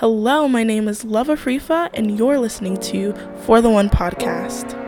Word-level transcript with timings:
Hello, 0.00 0.46
my 0.46 0.62
name 0.62 0.86
is 0.86 1.04
Love 1.04 1.26
Afrifa, 1.26 1.90
and 1.92 2.16
you're 2.16 2.38
listening 2.38 2.76
to 2.76 3.12
For 3.44 3.60
the 3.60 3.68
One 3.68 3.90
podcast. 3.90 4.78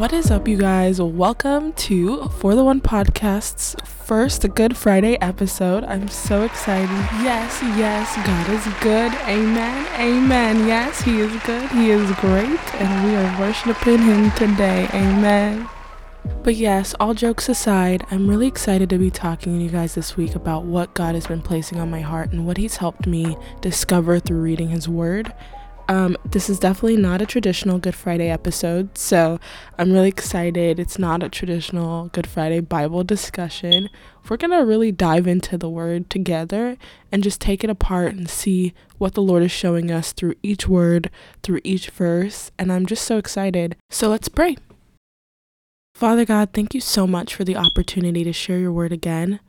What 0.00 0.12
is 0.12 0.32
up, 0.32 0.48
you 0.48 0.56
guys? 0.56 1.00
Welcome 1.00 1.74
to 1.74 2.28
For 2.40 2.56
the 2.56 2.64
One 2.64 2.80
podcast's 2.80 3.76
first 3.84 4.44
Good 4.56 4.76
Friday 4.76 5.16
episode. 5.20 5.84
I'm 5.84 6.08
so 6.08 6.42
excited. 6.42 6.90
Yes, 7.22 7.62
yes, 7.78 8.16
God 8.26 8.50
is 8.50 8.64
good. 8.82 9.12
Amen. 9.28 9.86
Amen. 10.00 10.66
Yes, 10.66 11.02
He 11.02 11.20
is 11.20 11.30
good. 11.44 11.70
He 11.70 11.90
is 11.90 12.10
great, 12.16 12.74
and 12.82 13.08
we 13.08 13.14
are 13.14 13.40
worshiping 13.40 14.02
Him 14.02 14.32
today. 14.32 14.88
Amen. 14.92 15.68
But 16.42 16.54
yes, 16.54 16.94
all 17.00 17.12
jokes 17.14 17.48
aside, 17.48 18.06
I'm 18.10 18.28
really 18.28 18.46
excited 18.46 18.88
to 18.90 18.98
be 18.98 19.10
talking 19.10 19.58
to 19.58 19.64
you 19.64 19.70
guys 19.70 19.94
this 19.94 20.16
week 20.16 20.34
about 20.34 20.64
what 20.64 20.94
God 20.94 21.14
has 21.14 21.26
been 21.26 21.42
placing 21.42 21.80
on 21.80 21.90
my 21.90 22.00
heart 22.00 22.32
and 22.32 22.46
what 22.46 22.56
He's 22.56 22.76
helped 22.76 23.06
me 23.06 23.36
discover 23.60 24.20
through 24.20 24.42
reading 24.42 24.68
His 24.68 24.88
Word. 24.88 25.32
Um, 25.88 26.16
this 26.24 26.50
is 26.50 26.58
definitely 26.58 26.96
not 26.96 27.22
a 27.22 27.26
traditional 27.26 27.78
Good 27.78 27.94
Friday 27.94 28.28
episode, 28.28 28.98
so 28.98 29.38
I'm 29.78 29.92
really 29.92 30.08
excited. 30.08 30.80
It's 30.80 30.98
not 30.98 31.22
a 31.22 31.28
traditional 31.28 32.08
Good 32.08 32.26
Friday 32.26 32.60
Bible 32.60 33.04
discussion. 33.04 33.88
We're 34.28 34.36
gonna 34.36 34.64
really 34.64 34.90
dive 34.90 35.28
into 35.28 35.56
the 35.56 35.70
Word 35.70 36.10
together 36.10 36.76
and 37.12 37.22
just 37.22 37.40
take 37.40 37.62
it 37.62 37.70
apart 37.70 38.14
and 38.14 38.28
see 38.28 38.74
what 38.98 39.14
the 39.14 39.22
Lord 39.22 39.44
is 39.44 39.52
showing 39.52 39.90
us 39.90 40.12
through 40.12 40.34
each 40.42 40.66
word, 40.66 41.10
through 41.42 41.60
each 41.62 41.90
verse, 41.90 42.50
and 42.58 42.72
I'm 42.72 42.86
just 42.86 43.04
so 43.04 43.18
excited. 43.18 43.76
So 43.88 44.08
let's 44.08 44.28
pray. 44.28 44.56
Father 45.96 46.26
God, 46.26 46.50
thank 46.52 46.74
you 46.74 46.80
so 46.82 47.06
much 47.06 47.34
for 47.34 47.42
the 47.42 47.56
opportunity 47.56 48.22
to 48.22 48.30
share 48.30 48.58
your 48.58 48.70
word 48.70 48.92
again. 48.92 49.40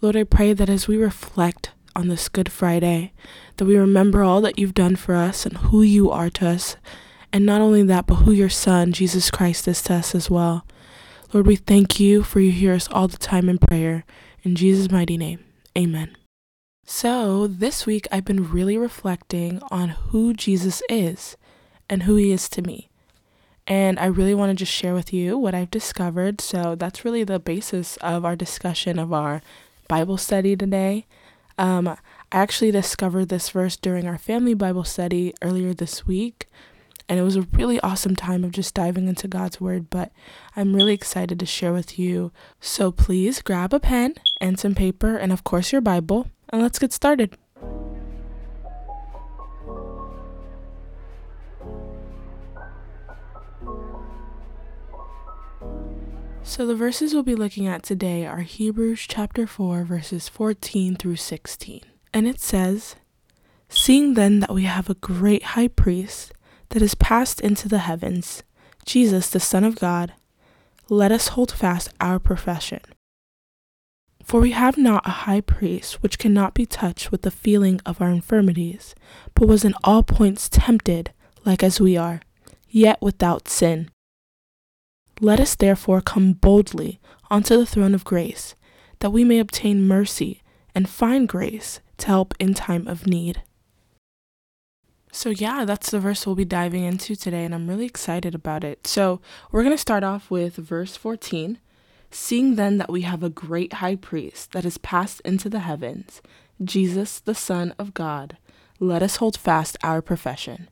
Lord, 0.00 0.16
I 0.16 0.24
pray 0.24 0.54
that 0.54 0.70
as 0.70 0.88
we 0.88 0.96
reflect 0.96 1.72
on 1.94 2.08
this 2.08 2.30
Good 2.30 2.50
Friday, 2.50 3.12
that 3.58 3.66
we 3.66 3.76
remember 3.76 4.22
all 4.22 4.40
that 4.40 4.58
you've 4.58 4.72
done 4.72 4.96
for 4.96 5.14
us 5.14 5.44
and 5.44 5.58
who 5.58 5.82
you 5.82 6.10
are 6.10 6.30
to 6.30 6.48
us. 6.48 6.76
And 7.34 7.44
not 7.44 7.60
only 7.60 7.82
that, 7.82 8.06
but 8.06 8.14
who 8.14 8.32
your 8.32 8.48
Son, 8.48 8.92
Jesus 8.92 9.30
Christ, 9.30 9.68
is 9.68 9.82
to 9.82 9.96
us 9.96 10.14
as 10.14 10.30
well. 10.30 10.64
Lord, 11.34 11.46
we 11.46 11.56
thank 11.56 12.00
you 12.00 12.22
for 12.22 12.40
you 12.40 12.50
hear 12.50 12.72
us 12.72 12.88
all 12.90 13.06
the 13.06 13.18
time 13.18 13.50
in 13.50 13.58
prayer. 13.58 14.06
In 14.42 14.56
Jesus' 14.56 14.90
mighty 14.90 15.18
name, 15.18 15.44
amen. 15.76 16.16
So, 16.86 17.46
this 17.46 17.84
week 17.84 18.08
I've 18.10 18.24
been 18.24 18.50
really 18.50 18.78
reflecting 18.78 19.60
on 19.70 19.90
who 19.90 20.32
Jesus 20.32 20.82
is 20.88 21.36
and 21.90 22.04
who 22.04 22.16
he 22.16 22.32
is 22.32 22.48
to 22.48 22.62
me. 22.62 22.89
And 23.70 24.00
I 24.00 24.06
really 24.06 24.34
want 24.34 24.50
to 24.50 24.56
just 24.56 24.76
share 24.76 24.94
with 24.94 25.12
you 25.12 25.38
what 25.38 25.54
I've 25.54 25.70
discovered. 25.70 26.40
So 26.40 26.74
that's 26.74 27.04
really 27.04 27.22
the 27.22 27.38
basis 27.38 27.96
of 27.98 28.24
our 28.24 28.34
discussion 28.34 28.98
of 28.98 29.12
our 29.12 29.42
Bible 29.86 30.16
study 30.16 30.56
today. 30.56 31.06
Um, 31.56 31.86
I 31.86 31.96
actually 32.32 32.72
discovered 32.72 33.28
this 33.28 33.48
verse 33.50 33.76
during 33.76 34.08
our 34.08 34.18
family 34.18 34.54
Bible 34.54 34.82
study 34.82 35.34
earlier 35.40 35.72
this 35.72 36.04
week. 36.04 36.48
And 37.08 37.20
it 37.20 37.22
was 37.22 37.36
a 37.36 37.42
really 37.42 37.78
awesome 37.80 38.16
time 38.16 38.42
of 38.42 38.50
just 38.50 38.74
diving 38.74 39.06
into 39.06 39.28
God's 39.28 39.60
Word. 39.60 39.88
But 39.88 40.10
I'm 40.56 40.74
really 40.74 40.92
excited 40.92 41.38
to 41.38 41.46
share 41.46 41.72
with 41.72 41.96
you. 41.96 42.32
So 42.60 42.90
please 42.90 43.40
grab 43.40 43.72
a 43.72 43.78
pen 43.78 44.14
and 44.40 44.58
some 44.58 44.74
paper, 44.74 45.16
and 45.16 45.32
of 45.32 45.44
course, 45.44 45.70
your 45.70 45.80
Bible, 45.80 46.28
and 46.48 46.60
let's 46.60 46.80
get 46.80 46.92
started. 46.92 47.36
So, 56.50 56.66
the 56.66 56.74
verses 56.74 57.14
we'll 57.14 57.22
be 57.22 57.36
looking 57.36 57.68
at 57.68 57.84
today 57.84 58.26
are 58.26 58.40
Hebrews 58.40 59.06
chapter 59.08 59.46
4, 59.46 59.84
verses 59.84 60.28
14 60.28 60.96
through 60.96 61.14
16. 61.14 61.82
And 62.12 62.26
it 62.26 62.40
says, 62.40 62.96
Seeing 63.68 64.14
then 64.14 64.40
that 64.40 64.52
we 64.52 64.64
have 64.64 64.90
a 64.90 64.94
great 64.94 65.44
high 65.54 65.68
priest 65.68 66.32
that 66.70 66.82
is 66.82 66.96
passed 66.96 67.40
into 67.40 67.68
the 67.68 67.78
heavens, 67.78 68.42
Jesus, 68.84 69.30
the 69.30 69.38
Son 69.38 69.62
of 69.62 69.76
God, 69.76 70.14
let 70.88 71.12
us 71.12 71.28
hold 71.28 71.52
fast 71.52 71.94
our 72.00 72.18
profession. 72.18 72.80
For 74.24 74.40
we 74.40 74.50
have 74.50 74.76
not 74.76 75.06
a 75.06 75.22
high 75.30 75.42
priest 75.42 76.02
which 76.02 76.18
cannot 76.18 76.54
be 76.54 76.66
touched 76.66 77.12
with 77.12 77.22
the 77.22 77.30
feeling 77.30 77.80
of 77.86 78.02
our 78.02 78.10
infirmities, 78.10 78.96
but 79.34 79.46
was 79.46 79.64
in 79.64 79.74
all 79.84 80.02
points 80.02 80.48
tempted, 80.48 81.12
like 81.44 81.62
as 81.62 81.80
we 81.80 81.96
are, 81.96 82.22
yet 82.68 83.00
without 83.00 83.46
sin. 83.46 83.88
Let 85.22 85.38
us 85.38 85.54
therefore 85.54 86.00
come 86.00 86.32
boldly 86.32 86.98
unto 87.30 87.56
the 87.58 87.66
throne 87.66 87.94
of 87.94 88.04
grace, 88.04 88.54
that 89.00 89.10
we 89.10 89.22
may 89.22 89.38
obtain 89.38 89.86
mercy 89.86 90.42
and 90.74 90.88
find 90.88 91.28
grace 91.28 91.80
to 91.98 92.06
help 92.06 92.34
in 92.40 92.54
time 92.54 92.88
of 92.88 93.06
need. 93.06 93.42
So, 95.12 95.28
yeah, 95.28 95.66
that's 95.66 95.90
the 95.90 96.00
verse 96.00 96.24
we'll 96.24 96.36
be 96.36 96.46
diving 96.46 96.84
into 96.84 97.16
today, 97.16 97.44
and 97.44 97.54
I'm 97.54 97.68
really 97.68 97.84
excited 97.84 98.34
about 98.34 98.64
it. 98.64 98.86
So, 98.86 99.20
we're 99.52 99.62
going 99.62 99.74
to 99.74 99.78
start 99.78 100.04
off 100.04 100.30
with 100.30 100.56
verse 100.56 100.96
14. 100.96 101.58
Seeing 102.10 102.54
then 102.54 102.78
that 102.78 102.90
we 102.90 103.02
have 103.02 103.22
a 103.22 103.28
great 103.28 103.74
high 103.74 103.96
priest 103.96 104.52
that 104.52 104.64
is 104.64 104.78
passed 104.78 105.20
into 105.20 105.50
the 105.50 105.60
heavens, 105.60 106.22
Jesus, 106.64 107.20
the 107.20 107.34
Son 107.34 107.74
of 107.78 107.92
God, 107.92 108.38
let 108.78 109.02
us 109.02 109.16
hold 109.16 109.36
fast 109.36 109.76
our 109.82 110.00
profession. 110.00 110.68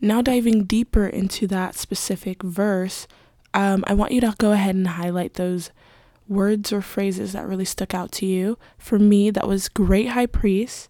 Now, 0.00 0.22
diving 0.22 0.64
deeper 0.64 1.06
into 1.06 1.46
that 1.48 1.74
specific 1.74 2.42
verse, 2.42 3.06
um, 3.54 3.84
I 3.86 3.94
want 3.94 4.12
you 4.12 4.20
to 4.22 4.34
go 4.38 4.52
ahead 4.52 4.74
and 4.74 4.86
highlight 4.86 5.34
those 5.34 5.70
words 6.28 6.72
or 6.72 6.80
phrases 6.80 7.32
that 7.32 7.46
really 7.46 7.64
stuck 7.64 7.92
out 7.92 8.12
to 8.12 8.26
you. 8.26 8.56
For 8.78 8.98
me, 8.98 9.30
that 9.30 9.48
was 9.48 9.68
great 9.68 10.10
high 10.10 10.26
priest, 10.26 10.88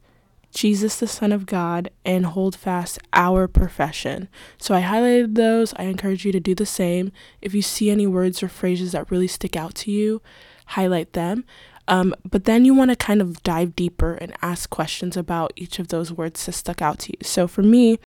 Jesus, 0.52 0.98
the 0.98 1.06
Son 1.06 1.32
of 1.32 1.46
God, 1.46 1.90
and 2.04 2.26
hold 2.26 2.54
fast 2.54 2.98
our 3.12 3.48
profession. 3.48 4.28
So 4.58 4.74
I 4.74 4.82
highlighted 4.82 5.36
those. 5.36 5.72
I 5.76 5.84
encourage 5.84 6.24
you 6.24 6.32
to 6.32 6.40
do 6.40 6.54
the 6.54 6.66
same. 6.66 7.12
If 7.40 7.54
you 7.54 7.62
see 7.62 7.88
any 7.88 8.06
words 8.06 8.42
or 8.42 8.48
phrases 8.48 8.92
that 8.92 9.10
really 9.10 9.28
stick 9.28 9.56
out 9.56 9.74
to 9.76 9.90
you, 9.90 10.20
highlight 10.66 11.14
them. 11.14 11.44
Um, 11.88 12.14
but 12.28 12.44
then 12.44 12.64
you 12.64 12.74
want 12.74 12.90
to 12.90 12.96
kind 12.96 13.20
of 13.20 13.42
dive 13.42 13.74
deeper 13.74 14.14
and 14.14 14.32
ask 14.42 14.70
questions 14.70 15.16
about 15.16 15.52
each 15.56 15.78
of 15.78 15.88
those 15.88 16.12
words 16.12 16.44
that 16.46 16.52
stuck 16.52 16.82
out 16.82 17.00
to 17.00 17.12
you. 17.12 17.18
So 17.22 17.48
for 17.48 17.62
me, 17.62 17.98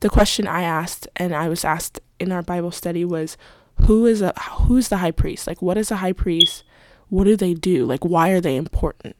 the 0.00 0.08
question 0.08 0.48
I 0.48 0.62
asked 0.62 1.06
and 1.14 1.34
I 1.34 1.48
was 1.48 1.64
asked 1.64 2.00
in 2.20 2.30
our 2.30 2.42
Bible 2.42 2.70
study 2.70 3.04
was 3.04 3.36
who 3.86 4.06
is 4.06 4.20
a 4.20 4.32
who's 4.38 4.88
the 4.88 4.98
high 4.98 5.10
priest? 5.10 5.46
Like 5.46 5.62
what 5.62 5.78
is 5.78 5.90
a 5.90 5.96
high 5.96 6.12
priest? 6.12 6.64
What 7.08 7.24
do 7.24 7.36
they 7.36 7.54
do? 7.54 7.86
Like 7.86 8.04
why 8.04 8.30
are 8.30 8.40
they 8.40 8.56
important? 8.56 9.16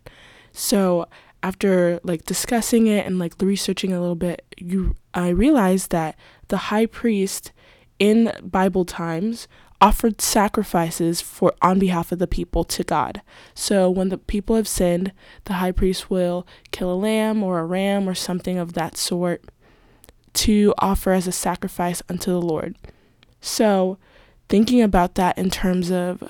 So 0.53 1.09
after 1.43 2.01
like 2.03 2.25
discussing 2.25 2.87
it 2.87 3.07
and 3.07 3.19
like 3.19 3.35
researching 3.41 3.93
a 3.93 4.01
little 4.01 4.15
bit, 4.15 4.45
you 4.59 4.95
I 5.15 5.29
realized 5.31 5.91
that 5.91 6.17
the 6.49 6.59
high 6.69 6.87
priest 6.87 7.53
in 7.99 8.33
Bible 8.43 8.85
times 8.85 9.49
offered 9.81 10.21
sacrifices 10.21 11.23
for 11.23 11.55
on 11.63 11.79
behalf 11.79 12.13
of 12.13 12.19
the 12.19 12.27
people 12.27 12.65
to 12.65 12.85
God. 12.85 13.23
So 13.55 13.89
when 13.89 14.11
the 14.11 14.19
people 14.19 14.57
have 14.57 14.69
sinned, 14.69 15.13
the 15.45 15.55
high 15.55 15.73
priest 15.73 16.11
will 16.11 16.47
kill 16.71 16.93
a 16.93 16.95
lamb 16.95 17.43
or 17.43 17.61
a 17.61 17.65
ram 17.65 18.07
or 18.09 18.15
something 18.15 18.59
of 18.59 18.75
that 18.75 18.99
sort 18.99 19.43
to 20.35 20.75
offer 20.79 21.13
as 21.13 21.27
a 21.27 21.33
sacrifice 21.33 22.03
unto 22.09 22.31
the 22.31 22.41
Lord. 22.41 22.77
So, 23.41 23.99
thinking 24.49 24.83
about 24.83 25.15
that 25.15 25.39
in 25.39 25.51
terms 25.51 25.91
of 25.91 26.23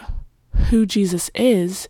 who 0.70 0.86
Jesus 0.86 1.30
is, 1.34 1.88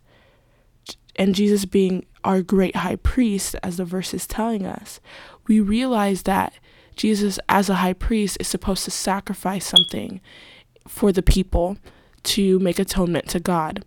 and 1.17 1.35
Jesus 1.35 1.65
being 1.65 2.07
our 2.25 2.43
great 2.43 2.77
high 2.77 2.97
priest, 2.97 3.57
as 3.63 3.77
the 3.77 3.85
verse 3.85 4.15
is 4.15 4.27
telling 4.27 4.67
us, 4.67 5.01
we 5.47 5.61
realize 5.61 6.23
that 6.23 6.55
Jesus, 6.97 7.39
as 7.49 7.69
a 7.69 7.77
high 7.77 7.93
priest, 7.93 8.37
is 8.41 8.49
supposed 8.49 8.85
to 8.85 8.91
sacrifice 8.91 9.67
something 9.67 10.21
for 10.87 11.13
the 11.13 11.23
people 11.23 11.79
to 12.23 12.59
make 12.59 12.79
atonement 12.79 13.29
to 13.29 13.41
God. 13.41 13.85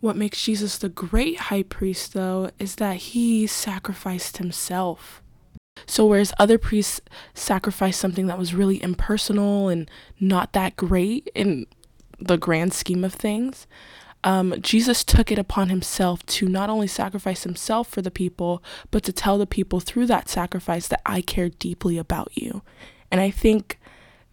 What 0.00 0.16
makes 0.16 0.42
Jesus 0.42 0.78
the 0.78 0.88
great 0.88 1.38
high 1.38 1.62
priest, 1.62 2.14
though, 2.14 2.50
is 2.58 2.76
that 2.76 2.96
he 2.96 3.46
sacrificed 3.46 4.38
himself. 4.38 5.22
So, 5.86 6.06
whereas 6.06 6.32
other 6.38 6.58
priests 6.58 7.00
sacrificed 7.34 8.00
something 8.00 8.26
that 8.26 8.38
was 8.38 8.54
really 8.54 8.82
impersonal 8.82 9.68
and 9.68 9.90
not 10.18 10.52
that 10.52 10.76
great 10.76 11.30
in 11.34 11.66
the 12.18 12.38
grand 12.38 12.72
scheme 12.72 13.04
of 13.04 13.14
things, 13.14 13.66
um, 14.22 14.54
Jesus 14.60 15.02
took 15.02 15.32
it 15.32 15.38
upon 15.38 15.70
himself 15.70 16.24
to 16.26 16.46
not 16.46 16.68
only 16.68 16.86
sacrifice 16.86 17.44
himself 17.44 17.88
for 17.88 18.02
the 18.02 18.10
people, 18.10 18.62
but 18.90 19.02
to 19.04 19.12
tell 19.12 19.38
the 19.38 19.46
people 19.46 19.80
through 19.80 20.06
that 20.06 20.28
sacrifice 20.28 20.88
that 20.88 21.00
I 21.06 21.22
care 21.22 21.48
deeply 21.48 21.96
about 21.96 22.30
you. 22.34 22.62
And 23.10 23.20
I 23.20 23.30
think 23.30 23.78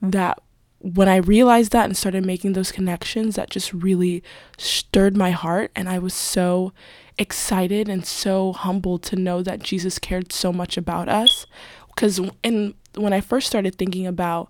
that 0.01 0.39
when 0.79 1.09
I 1.09 1.17
realized 1.17 1.71
that 1.71 1.85
and 1.85 1.97
started 1.97 2.25
making 2.25 2.53
those 2.53 2.71
connections, 2.71 3.35
that 3.35 3.49
just 3.49 3.73
really 3.73 4.23
stirred 4.57 5.17
my 5.17 5.31
heart. 5.31 5.71
And 5.75 5.89
I 5.89 5.99
was 5.99 6.13
so 6.13 6.73
excited 7.17 7.89
and 7.89 8.05
so 8.05 8.53
humbled 8.53 9.03
to 9.03 9.15
know 9.15 9.41
that 9.41 9.63
Jesus 9.63 9.99
cared 9.99 10.31
so 10.31 10.53
much 10.53 10.77
about 10.77 11.09
us. 11.09 11.45
Because 11.87 12.19
in 12.43 12.75
when 12.95 13.13
I 13.13 13.21
first 13.21 13.47
started 13.47 13.75
thinking 13.75 14.07
about 14.07 14.49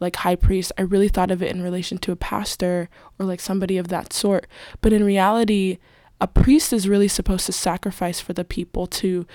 like 0.00 0.16
high 0.16 0.36
priest, 0.36 0.72
I 0.78 0.82
really 0.82 1.08
thought 1.08 1.30
of 1.30 1.42
it 1.42 1.50
in 1.50 1.62
relation 1.62 1.98
to 1.98 2.12
a 2.12 2.16
pastor 2.16 2.88
or 3.18 3.26
like 3.26 3.40
somebody 3.40 3.76
of 3.78 3.88
that 3.88 4.12
sort. 4.12 4.46
But 4.80 4.92
in 4.92 5.04
reality, 5.04 5.78
a 6.20 6.26
priest 6.26 6.72
is 6.72 6.88
really 6.88 7.08
supposed 7.08 7.46
to 7.46 7.52
sacrifice 7.52 8.20
for 8.20 8.32
the 8.32 8.44
people 8.44 8.86
to 8.86 9.26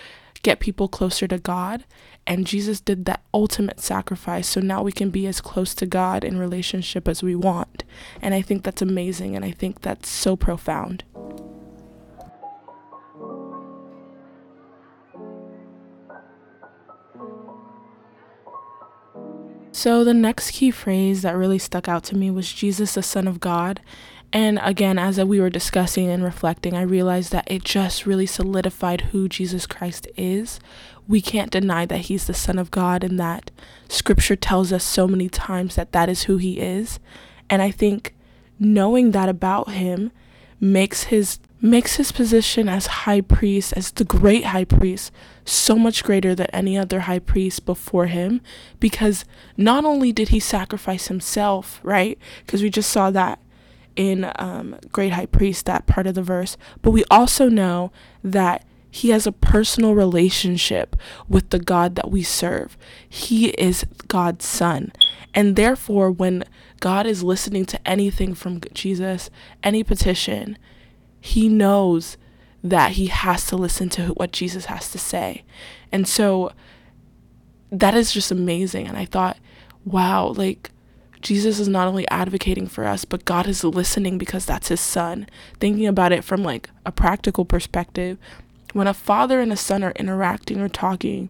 get 0.43 0.59
people 0.59 0.87
closer 0.87 1.27
to 1.27 1.39
God. 1.39 1.85
And 2.27 2.47
Jesus 2.47 2.79
did 2.79 3.05
that 3.05 3.23
ultimate 3.33 3.79
sacrifice. 3.79 4.47
So 4.47 4.59
now 4.59 4.83
we 4.83 4.91
can 4.91 5.09
be 5.09 5.27
as 5.27 5.41
close 5.41 5.73
to 5.75 5.85
God 5.85 6.23
in 6.23 6.37
relationship 6.37 7.07
as 7.07 7.23
we 7.23 7.35
want. 7.35 7.83
And 8.21 8.33
I 8.33 8.41
think 8.41 8.63
that's 8.63 8.81
amazing. 8.81 9.35
And 9.35 9.45
I 9.45 9.51
think 9.51 9.81
that's 9.81 10.09
so 10.09 10.35
profound. 10.35 11.03
So, 19.77 20.05
the 20.05 20.13
next 20.13 20.51
key 20.51 20.71
phrase 20.71 21.21
that 21.23 21.35
really 21.35 21.59
stuck 21.59 21.89
out 21.89 22.05
to 22.05 22.15
me 22.15 22.31
was 22.31 22.53
Jesus, 22.53 22.93
the 22.93 23.03
Son 23.03 23.27
of 23.27 23.41
God. 23.41 23.81
And 24.31 24.57
again, 24.63 24.97
as 24.97 25.21
we 25.21 25.41
were 25.41 25.49
discussing 25.49 26.09
and 26.09 26.23
reflecting, 26.23 26.73
I 26.73 26.81
realized 26.81 27.33
that 27.33 27.51
it 27.51 27.65
just 27.65 28.05
really 28.05 28.25
solidified 28.25 29.01
who 29.11 29.27
Jesus 29.27 29.67
Christ 29.67 30.07
is. 30.15 30.61
We 31.09 31.19
can't 31.19 31.51
deny 31.51 31.85
that 31.87 32.05
he's 32.07 32.25
the 32.25 32.33
Son 32.33 32.57
of 32.57 32.71
God 32.71 33.03
and 33.03 33.19
that 33.19 33.51
scripture 33.89 34.37
tells 34.37 34.71
us 34.71 34.85
so 34.85 35.09
many 35.09 35.27
times 35.27 35.75
that 35.75 35.91
that 35.91 36.07
is 36.07 36.23
who 36.23 36.37
he 36.37 36.61
is. 36.61 37.01
And 37.49 37.61
I 37.61 37.69
think 37.69 38.15
knowing 38.57 39.11
that 39.11 39.27
about 39.27 39.71
him 39.71 40.13
makes 40.57 41.03
his 41.03 41.37
makes 41.65 41.95
his 41.95 42.11
position 42.11 42.69
as 42.69 42.85
high 42.87 43.21
priest 43.21 43.73
as 43.75 43.91
the 43.91 44.03
great 44.03 44.45
high 44.45 44.63
priest 44.63 45.11
so 45.45 45.75
much 45.75 46.03
greater 46.03 46.35
than 46.35 46.47
any 46.47 46.77
other 46.77 47.01
high 47.01 47.19
priest 47.19 47.65
before 47.65 48.05
him 48.07 48.39
because 48.79 49.25
not 49.57 49.83
only 49.83 50.11
did 50.11 50.29
he 50.29 50.39
sacrifice 50.39 51.07
himself 51.07 51.79
right 51.83 52.17
because 52.45 52.61
we 52.61 52.69
just 52.69 52.89
saw 52.89 53.09
that 53.09 53.39
in 53.95 54.29
um, 54.37 54.75
Great 54.91 55.13
High 55.13 55.25
Priest, 55.25 55.65
that 55.65 55.87
part 55.87 56.07
of 56.07 56.15
the 56.15 56.21
verse, 56.21 56.57
but 56.81 56.91
we 56.91 57.03
also 57.09 57.49
know 57.49 57.91
that 58.23 58.65
he 58.91 59.09
has 59.09 59.27
a 59.27 59.31
personal 59.31 59.93
relationship 59.93 60.95
with 61.27 61.49
the 61.49 61.59
God 61.59 61.95
that 61.95 62.11
we 62.11 62.23
serve. 62.23 62.77
He 63.07 63.49
is 63.49 63.85
God's 64.07 64.45
son. 64.45 64.93
And 65.33 65.55
therefore, 65.55 66.11
when 66.11 66.45
God 66.79 67.05
is 67.05 67.23
listening 67.23 67.65
to 67.65 67.87
anything 67.87 68.33
from 68.33 68.61
Jesus, 68.73 69.29
any 69.63 69.83
petition, 69.83 70.57
he 71.25 71.49
knows 71.49 72.17
that 72.63 72.91
he 72.91 73.07
has 73.07 73.47
to 73.47 73.55
listen 73.55 73.89
to 73.89 74.09
what 74.09 74.31
Jesus 74.31 74.65
has 74.65 74.91
to 74.91 74.99
say. 74.99 75.43
And 75.91 76.07
so 76.07 76.51
that 77.71 77.95
is 77.95 78.11
just 78.11 78.29
amazing. 78.29 78.87
And 78.87 78.95
I 78.95 79.05
thought, 79.05 79.37
wow, 79.85 80.27
like 80.27 80.69
Jesus 81.21 81.59
is 81.59 81.67
not 81.67 81.87
only 81.87 82.07
advocating 82.09 82.67
for 82.67 82.85
us, 82.85 83.05
but 83.05 83.25
God 83.25 83.47
is 83.47 83.63
listening 83.63 84.19
because 84.19 84.45
that's 84.45 84.67
his 84.67 84.79
son. 84.79 85.25
Thinking 85.59 85.87
about 85.87 86.11
it 86.11 86.23
from 86.23 86.43
like 86.43 86.69
a 86.85 86.91
practical 86.91 87.43
perspective, 87.43 88.19
when 88.73 88.85
a 88.85 88.93
father 88.93 89.41
and 89.41 89.51
a 89.51 89.57
son 89.57 89.83
are 89.83 89.93
interacting 89.93 90.61
or 90.61 90.69
talking, 90.69 91.29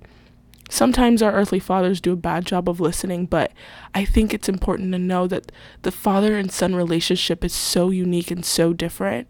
sometimes 0.70 1.22
our 1.22 1.32
earthly 1.32 1.60
fathers 1.60 2.02
do 2.02 2.12
a 2.12 2.18
bad 2.18 2.46
job 2.46 2.68
of 2.68 2.82
listening, 2.82 3.28
but 3.28 3.54
I 3.94 4.04
think 4.04 4.34
it's 4.34 4.50
important 4.50 4.92
to 4.92 5.00
know 5.00 5.26
that 5.28 5.54
the 5.84 5.92
father 5.92 6.38
and 6.38 6.52
son 6.52 6.76
relationship 6.76 7.46
is 7.46 7.54
so 7.54 7.92
unique 7.92 8.30
and 8.30 8.44
so 8.44 8.74
different 8.74 9.30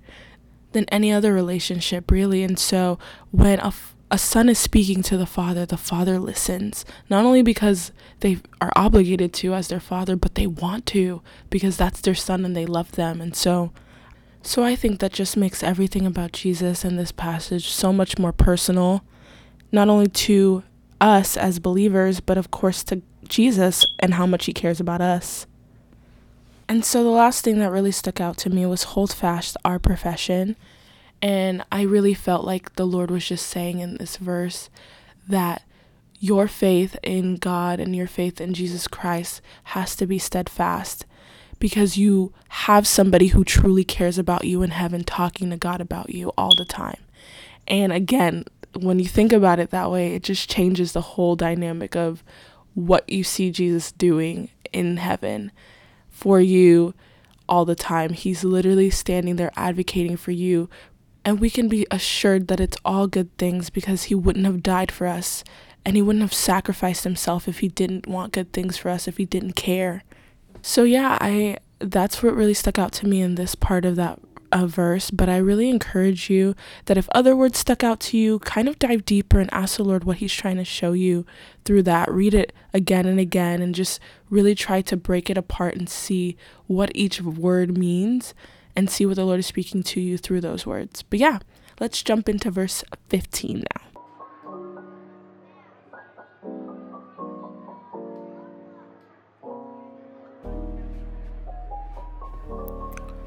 than 0.76 0.86
any 0.90 1.12
other 1.12 1.34
relationship, 1.34 2.12
really. 2.12 2.44
And 2.44 2.60
so 2.60 3.00
when 3.32 3.60
a 3.60 3.74
a 4.12 4.20
son 4.20 4.50
is 4.50 4.60
speaking 4.60 5.02
to 5.02 5.18
the 5.18 5.26
father, 5.26 5.66
the 5.66 5.78
father 5.78 6.20
listens, 6.20 6.86
not 7.10 7.26
only 7.26 7.42
because 7.42 7.92
they 8.20 8.38
are 8.62 8.72
obligated 8.76 9.34
to 9.34 9.56
as 9.56 9.68
their 9.68 9.80
father, 9.80 10.16
but 10.16 10.36
they 10.36 10.46
want 10.46 10.86
to 10.86 11.24
because 11.50 11.76
that's 11.76 12.02
their 12.02 12.14
son 12.14 12.46
and 12.46 12.56
they 12.56 12.68
love 12.68 12.92
them. 12.94 13.20
And 13.20 13.36
so 13.36 13.72
so 14.44 14.64
I 14.64 14.76
think 14.76 15.00
that 15.00 15.12
just 15.12 15.36
makes 15.36 15.64
everything 15.64 16.06
about 16.06 16.34
Jesus 16.34 16.86
in 16.86 16.98
this 16.98 17.12
passage 17.12 17.70
so 17.70 17.92
much 17.92 18.20
more 18.20 18.32
personal, 18.32 19.04
not 19.72 19.90
only 19.90 20.08
to 20.08 20.64
us 21.02 21.36
as 21.36 21.58
believers, 21.58 22.20
but 22.20 22.38
of 22.38 22.52
course 22.52 22.84
to 22.86 23.02
Jesus 23.28 23.88
and 23.98 24.14
how 24.14 24.28
much 24.28 24.46
he 24.46 24.54
cares 24.54 24.80
about 24.80 25.02
us. 25.02 25.48
And 26.68 26.84
so 26.84 27.04
the 27.04 27.10
last 27.10 27.44
thing 27.44 27.60
that 27.60 27.72
really 27.72 27.92
stuck 27.92 28.20
out 28.20 28.38
to 28.38 28.50
me 28.50 28.66
was 28.66 28.84
hold 28.84 29.14
fast 29.14 29.56
our 29.64 29.80
profession 29.80 30.56
and 31.22 31.64
I 31.72 31.82
really 31.82 32.14
felt 32.14 32.46
like 32.46 32.76
the 32.76 32.86
Lord 32.86 33.10
was 33.10 33.28
just 33.28 33.48
saying 33.48 33.80
in 33.80 33.98
this 33.98 34.18
verse 34.18 34.70
that 35.28 35.64
your 36.20 36.48
faith 36.48 36.98
in 37.02 37.38
God 37.38 37.80
and 37.80 37.96
your 37.96 38.08
faith 38.08 38.40
in 38.40 38.54
Jesus 38.54 38.88
Christ 38.88 39.42
has 39.66 39.96
to 39.96 40.06
be 40.06 40.20
steadfast 40.20 41.06
because 41.58 41.98
you 41.98 42.34
have 42.50 42.86
somebody 42.86 43.28
who 43.28 43.44
truly 43.44 43.84
cares 43.84 44.18
about 44.18 44.46
you 44.46 44.62
in 44.62 44.72
heaven 44.72 45.04
talking 45.04 45.50
to 45.50 45.58
God 45.58 45.82
about 45.82 46.12
you 46.12 46.32
all 46.38 46.56
the 46.56 46.66
time. 46.66 47.00
And 47.68 47.92
again, 47.92 48.46
when 48.76 49.00
you 49.00 49.08
think 49.08 49.32
about 49.34 49.60
it 49.60 49.72
that 49.72 49.90
way, 49.90 50.14
it 50.14 50.24
just 50.24 50.50
changes 50.50 50.92
the 50.92 51.02
whole 51.02 51.36
dynamic 51.36 51.96
of 51.96 52.24
what 52.74 53.10
you 53.10 53.24
see 53.24 53.50
Jesus 53.50 53.92
doing 53.92 54.50
in 54.74 54.98
heaven 54.98 55.52
for 56.16 56.40
you 56.40 56.94
all 57.50 57.66
the 57.66 57.76
time. 57.76 58.14
He's 58.14 58.46
literally 58.46 58.90
standing 58.90 59.36
there 59.36 59.52
advocating 59.58 60.16
for 60.16 60.32
you, 60.32 60.70
and 61.26 61.42
we 61.42 61.50
can 61.50 61.68
be 61.68 61.86
assured 61.92 62.48
that 62.48 62.62
it's 62.62 62.78
all 62.86 63.08
good 63.08 63.38
things 63.38 63.70
because 63.70 64.04
He 64.04 64.16
wouldn't 64.16 64.46
have 64.46 64.64
died 64.64 64.94
for 64.94 65.08
us 65.08 65.44
and 65.86 65.98
He 65.98 66.02
wouldn't 66.02 66.24
have 66.24 66.34
sacrificed 66.34 67.04
Himself 67.04 67.50
if 67.50 67.60
He 67.60 67.68
didn't 67.68 68.08
want 68.08 68.32
good 68.32 68.54
things 68.54 68.78
for 68.78 68.90
us, 68.90 69.10
if 69.10 69.18
He 69.18 69.26
didn't 69.26 69.58
care. 69.58 70.04
So, 70.62 70.84
yeah, 70.84 71.18
I 71.20 71.58
that's 71.80 72.24
what 72.24 72.34
really 72.34 72.54
stuck 72.54 72.80
out 72.80 72.94
to 72.94 73.08
me 73.08 73.22
in 73.22 73.36
this 73.36 73.54
part 73.54 73.84
of 73.84 73.98
that 73.98 74.20
uh, 74.56 74.66
verse. 74.66 75.12
But 75.12 75.28
I 75.28 75.38
really 75.38 75.70
encourage 75.70 76.30
you 76.30 76.56
that 76.86 76.98
if 76.98 77.10
other 77.10 77.36
words 77.36 77.60
stuck 77.60 77.84
out 77.84 78.00
to 78.02 78.18
you, 78.18 78.40
kind 78.40 78.70
of 78.70 78.80
dive 78.80 79.04
deeper 79.04 79.40
and 79.40 79.54
ask 79.54 79.76
the 79.76 79.84
Lord 79.84 80.06
what 80.06 80.18
He's 80.18 80.34
trying 80.34 80.56
to 80.56 80.64
show 80.64 80.94
you 80.94 81.26
through 81.66 81.84
that. 81.84 82.10
Read 82.10 82.34
it 82.34 82.54
again 82.74 83.06
and 83.06 83.20
again 83.20 83.62
and 83.62 83.76
just 83.76 84.00
really 84.30 84.56
try 84.56 84.82
to 84.82 84.96
break 84.96 85.30
it 85.30 85.38
apart 85.38 85.76
and 85.76 85.90
see 85.90 86.38
what 86.68 86.90
each 86.96 87.22
word 87.22 87.78
means 87.78 88.34
and 88.78 88.90
see 88.90 89.06
what 89.06 89.18
the 89.18 89.26
Lord 89.26 89.40
is 89.40 89.46
speaking 89.46 89.84
to 89.84 90.00
you 90.00 90.18
through 90.18 90.42
those 90.42 90.66
words. 90.66 91.04
But 91.04 91.20
yeah, 91.20 91.40
let's 91.82 92.02
jump 92.02 92.30
into 92.30 92.50
verse 92.50 92.84
15 93.10 93.66
now. 93.76 93.95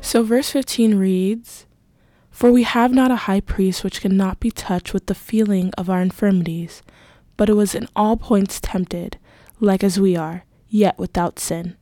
So, 0.09 0.23
verse 0.23 0.53
15 0.53 0.95
reads 0.95 1.67
For 2.31 2.51
we 2.51 2.63
have 2.63 2.95
not 2.95 3.11
a 3.11 3.29
high 3.29 3.41
priest 3.41 3.85
which 3.85 4.01
cannot 4.01 4.41
be 4.41 4.51
touched 4.51 4.95
with 4.95 5.05
the 5.05 5.15
feeling 5.15 5.71
of 5.77 5.91
our 5.91 6.01
infirmities, 6.01 6.81
but 7.37 7.51
it 7.51 7.53
was 7.53 7.75
in 7.75 7.89
all 7.95 8.17
points 8.17 8.59
tempted, 8.59 9.19
like 9.61 9.85
as 9.85 10.01
we 10.01 10.17
are, 10.17 10.47
yet 10.67 10.99
without 10.99 11.39
sin 11.39 11.77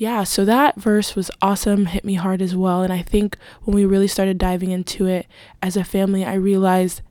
yeah, 0.00 0.24
so 0.24 0.46
that 0.46 0.80
verse 0.80 1.14
was 1.14 1.30
awesome, 1.42 1.84
hit 1.84 2.06
me 2.06 2.14
hard 2.14 2.40
as 2.40 2.56
well. 2.56 2.82
And 2.82 2.90
I 2.90 3.02
think 3.02 3.36
when 3.64 3.74
we 3.74 3.84
really 3.84 4.08
started 4.08 4.38
diving 4.38 4.70
into 4.70 5.04
it 5.04 5.26
as 5.60 5.76
a 5.76 5.84
family, 5.84 6.24
I 6.24 6.36
realized 6.36 7.02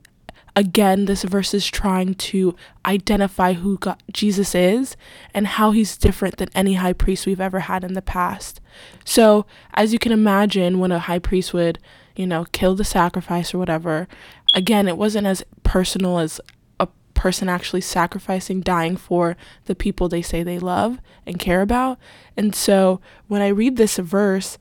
again, 0.56 1.04
this 1.04 1.22
verse 1.22 1.54
is 1.54 1.66
trying 1.66 2.14
to 2.14 2.56
identify 2.84 3.54
who 3.54 3.78
God, 3.78 4.02
Jesus 4.12 4.54
is 4.54 4.96
and 5.32 5.46
how 5.46 5.70
he's 5.70 5.96
different 5.96 6.36
than 6.36 6.48
any 6.54 6.74
high 6.74 6.92
priest 6.92 7.26
we've 7.26 7.40
ever 7.40 7.60
had 7.60 7.84
in 7.84 7.94
the 7.94 8.02
past. 8.02 8.60
So, 9.04 9.46
as 9.74 9.92
you 9.92 9.98
can 9.98 10.12
imagine, 10.12 10.78
when 10.78 10.92
a 10.92 10.98
high 10.98 11.18
priest 11.18 11.52
would, 11.54 11.78
you 12.16 12.26
know, 12.26 12.46
kill 12.52 12.74
the 12.74 12.84
sacrifice 12.84 13.54
or 13.54 13.58
whatever, 13.58 14.08
again, 14.54 14.88
it 14.88 14.96
wasn't 14.96 15.26
as 15.26 15.44
personal 15.62 16.18
as 16.18 16.40
a 16.78 16.88
person 17.14 17.48
actually 17.48 17.80
sacrificing, 17.80 18.60
dying 18.60 18.96
for 18.96 19.36
the 19.66 19.74
people 19.74 20.08
they 20.08 20.22
say 20.22 20.42
they 20.42 20.58
love 20.58 20.98
and 21.26 21.38
care 21.38 21.62
about. 21.62 21.98
And 22.36 22.54
so 22.54 23.00
when 23.28 23.42
I 23.42 23.48
read 23.48 23.76
this 23.76 23.98
verse, 23.98 24.58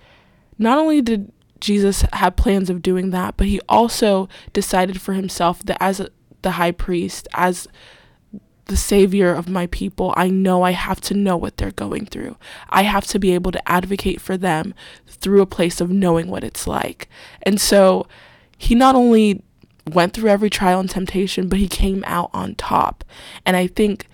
not 0.58 0.78
only 0.78 1.02
did 1.02 1.32
Jesus 1.60 2.04
had 2.14 2.38
plans 2.38 2.70
of 2.70 2.82
doing 2.82 3.10
that, 3.12 3.36
but 3.38 3.48
he 3.48 3.60
also 3.68 4.30
decided 4.54 5.02
for 5.02 5.14
himself 5.14 5.64
that 5.64 5.82
as 5.82 6.00
a, 6.00 6.10
the 6.42 6.52
high 6.52 6.72
priest, 6.72 7.28
as 7.34 7.68
the 8.66 8.78
savior 8.78 9.34
of 9.34 9.50
my 9.50 9.68
people, 9.68 10.14
I 10.16 10.30
know 10.30 10.62
I 10.62 10.72
have 10.72 11.02
to 11.02 11.14
know 11.14 11.36
what 11.36 11.58
they're 11.58 11.72
going 11.72 12.06
through. 12.06 12.38
I 12.70 12.84
have 12.84 13.06
to 13.08 13.20
be 13.20 13.34
able 13.34 13.52
to 13.52 13.72
advocate 13.72 14.22
for 14.22 14.38
them 14.38 14.74
through 15.08 15.42
a 15.42 15.48
place 15.48 15.82
of 15.82 15.90
knowing 15.90 16.28
what 16.28 16.44
it's 16.44 16.68
like. 16.68 17.10
And 17.42 17.60
so 17.60 18.08
he 18.58 18.76
not 18.76 18.96
only 18.96 19.44
went 19.88 20.14
through 20.14 20.30
every 20.30 20.50
trial 20.52 20.80
and 20.80 20.90
temptation, 20.90 21.50
but 21.50 21.60
he 21.60 21.68
came 21.68 22.04
out 22.06 22.30
on 22.32 22.56
top. 22.56 23.04
And 23.46 23.58
I 23.58 23.68
think, 23.68 24.08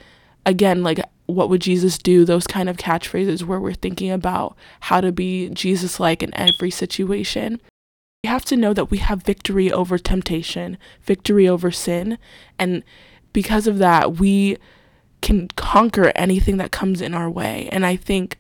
again, 0.45 0.83
like, 0.83 0.99
what 1.25 1.49
would 1.49 1.61
Jesus 1.61 1.97
do? 1.97 2.25
Those 2.25 2.47
kind 2.47 2.69
of 2.69 2.77
catchphrases 2.77 3.43
where 3.43 3.59
we're 3.59 3.73
thinking 3.73 4.11
about 4.11 4.55
how 4.81 5.01
to 5.01 5.11
be 5.11 5.49
Jesus 5.49 5.99
like 5.99 6.21
in 6.21 6.35
every 6.35 6.69
situation. 6.69 7.61
We 8.23 8.29
have 8.29 8.45
to 8.45 8.57
know 8.57 8.73
that 8.73 8.91
we 8.91 8.97
have 8.99 9.23
victory 9.23 9.71
over 9.71 9.97
temptation, 9.97 10.77
victory 11.01 11.47
over 11.47 11.71
sin. 11.71 12.17
And 12.59 12.83
because 13.33 13.67
of 13.67 13.77
that, 13.79 14.17
we 14.17 14.57
can 15.21 15.47
conquer 15.55 16.11
anything 16.15 16.57
that 16.57 16.71
comes 16.71 17.01
in 17.01 17.13
our 17.13 17.29
way. 17.29 17.69
And 17.71 17.85
I 17.85 17.95
think, 17.95 18.37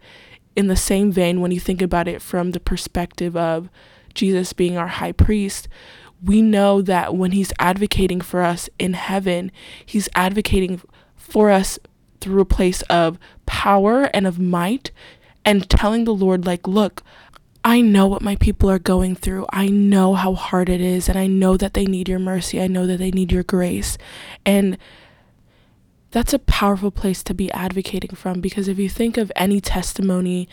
in 0.55 0.67
the 0.67 0.75
same 0.75 1.11
vein, 1.11 1.41
when 1.41 1.51
you 1.51 1.59
think 1.59 1.81
about 1.81 2.07
it 2.07 2.21
from 2.21 2.51
the 2.51 2.59
perspective 2.59 3.35
of 3.35 3.69
Jesus 4.13 4.53
being 4.53 4.77
our 4.77 4.87
high 4.87 5.11
priest, 5.11 5.67
we 6.23 6.41
know 6.41 6.81
that 6.81 7.15
when 7.15 7.31
he's 7.31 7.51
advocating 7.59 8.21
for 8.21 8.41
us 8.41 8.69
in 8.79 8.93
heaven, 8.93 9.51
he's 9.85 10.07
advocating 10.15 10.81
for 11.15 11.49
us 11.51 11.77
through 12.25 12.41
a 12.41 12.45
place 12.45 12.81
of 12.83 13.19
power 13.45 14.09
and 14.15 14.25
of 14.25 14.39
might 14.39 14.89
and 15.45 15.69
telling 15.69 16.05
the 16.05 16.13
Lord, 16.13 16.43
like, 16.43 16.67
look, 16.67 17.03
I 17.63 17.81
know 17.81 18.07
what 18.07 18.23
my 18.23 18.35
people 18.35 18.69
are 18.69 18.79
going 18.79 19.15
through. 19.15 19.45
I 19.53 19.67
know 19.67 20.15
how 20.15 20.33
hard 20.33 20.69
it 20.69 20.81
is, 20.81 21.07
and 21.07 21.19
I 21.19 21.27
know 21.27 21.55
that 21.55 21.75
they 21.75 21.85
need 21.85 22.09
your 22.09 22.17
mercy. 22.17 22.59
I 22.59 22.65
know 22.65 22.87
that 22.87 22.97
they 22.97 23.11
need 23.11 23.31
your 23.31 23.43
grace. 23.43 23.99
And 24.43 24.79
that's 26.09 26.33
a 26.33 26.39
powerful 26.39 26.89
place 26.89 27.21
to 27.23 27.35
be 27.35 27.51
advocating 27.51 28.15
from 28.15 28.41
because 28.41 28.67
if 28.67 28.79
you 28.79 28.89
think 28.89 29.17
of 29.17 29.31
any 29.35 29.61
testimony, 29.61 30.49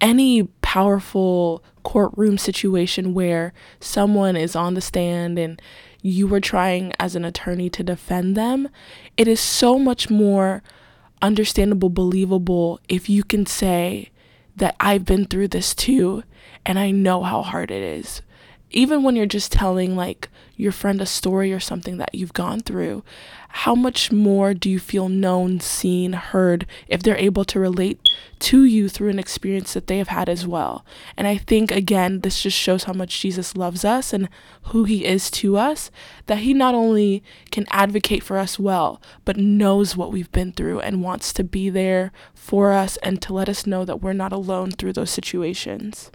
any 0.00 0.44
powerful 0.62 1.62
courtroom 1.82 2.38
situation 2.38 3.12
where 3.12 3.52
someone 3.78 4.36
is 4.36 4.56
on 4.56 4.72
the 4.72 4.80
stand 4.80 5.38
and 5.38 5.60
you 6.00 6.26
were 6.26 6.40
trying 6.40 6.94
as 6.98 7.14
an 7.14 7.26
attorney 7.26 7.68
to 7.68 7.82
defend 7.82 8.36
them, 8.36 8.68
it 9.16 9.28
is 9.28 9.40
so 9.40 9.78
much 9.78 10.08
more 10.08 10.62
understandable, 11.22 11.90
believable 11.90 12.80
if 12.88 13.08
you 13.08 13.24
can 13.24 13.46
say 13.46 14.10
that 14.56 14.76
I've 14.80 15.04
been 15.04 15.26
through 15.26 15.48
this 15.48 15.74
too 15.74 16.24
and 16.66 16.78
I 16.78 16.90
know 16.90 17.22
how 17.22 17.42
hard 17.42 17.70
it 17.70 17.82
is. 17.82 18.22
Even 18.70 19.02
when 19.02 19.16
you're 19.16 19.26
just 19.26 19.52
telling 19.52 19.96
like 19.96 20.28
your 20.56 20.72
friend 20.72 21.00
a 21.00 21.06
story 21.06 21.52
or 21.52 21.60
something 21.60 21.96
that 21.96 22.14
you've 22.14 22.32
gone 22.32 22.60
through, 22.60 23.02
how 23.48 23.74
much 23.74 24.12
more 24.12 24.54
do 24.54 24.70
you 24.70 24.78
feel 24.78 25.08
known, 25.08 25.58
seen, 25.58 26.12
heard 26.12 26.66
if 26.86 27.02
they're 27.02 27.16
able 27.16 27.44
to 27.46 27.58
relate 27.58 27.98
to 28.38 28.64
you 28.64 28.88
through 28.88 29.08
an 29.08 29.18
experience 29.18 29.72
that 29.72 29.88
they 29.88 29.98
have 29.98 30.08
had 30.08 30.28
as 30.28 30.46
well? 30.46 30.84
And 31.16 31.26
I 31.26 31.36
think, 31.36 31.72
again, 31.72 32.20
this 32.20 32.42
just 32.42 32.56
shows 32.56 32.84
how 32.84 32.92
much 32.92 33.20
Jesus 33.20 33.56
loves 33.56 33.84
us 33.84 34.12
and 34.12 34.28
who 34.64 34.84
he 34.84 35.04
is 35.04 35.32
to 35.32 35.56
us, 35.56 35.90
that 36.26 36.38
he 36.38 36.54
not 36.54 36.74
only 36.76 37.24
can 37.50 37.66
advocate 37.70 38.22
for 38.22 38.38
us 38.38 38.56
well, 38.56 39.02
but 39.24 39.36
knows 39.36 39.96
what 39.96 40.12
we've 40.12 40.30
been 40.30 40.52
through 40.52 40.78
and 40.80 41.02
wants 41.02 41.32
to 41.32 41.42
be 41.42 41.70
there 41.70 42.12
for 42.34 42.72
us 42.72 42.98
and 42.98 43.20
to 43.22 43.32
let 43.32 43.48
us 43.48 43.66
know 43.66 43.84
that 43.84 44.00
we're 44.00 44.12
not 44.12 44.32
alone 44.32 44.70
through 44.70 44.92
those 44.92 45.10
situations. 45.10 46.12